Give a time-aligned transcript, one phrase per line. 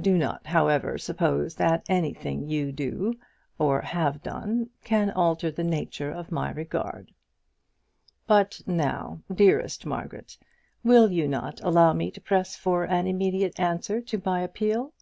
[0.00, 3.14] Do not, however, suppose that anything you can do
[3.58, 7.12] or have done, can alter the nature of my regard.
[8.26, 10.38] But now, dearest Margaret,
[10.82, 14.94] will you not allow me to press for an immediate answer to my appeal?